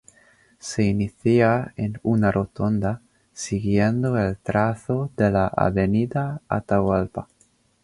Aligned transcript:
Se 0.67 0.81
inicia 0.83 1.73
en 1.77 1.99
una 2.01 2.31
rotonda, 2.31 3.03
siguiendo 3.33 4.17
el 4.17 4.35
trazo 4.35 5.11
de 5.15 5.29
la 5.29 5.45
avenida 5.45 6.41
Atahualpa. 6.47 7.27